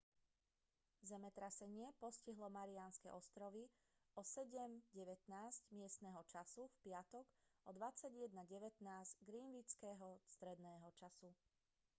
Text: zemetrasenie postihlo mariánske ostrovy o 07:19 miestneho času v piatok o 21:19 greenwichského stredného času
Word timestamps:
zemetrasenie 1.09 1.87
postihlo 2.03 2.47
mariánske 2.59 3.09
ostrovy 3.19 3.63
o 4.19 4.25
07:19 4.25 4.81
miestneho 5.79 6.21
času 6.33 6.61
v 6.73 6.89
piatok 6.89 7.25
o 7.69 7.69
21:19 7.79 8.81
greenwichského 9.29 10.09
stredného 10.33 10.87
času 10.99 11.29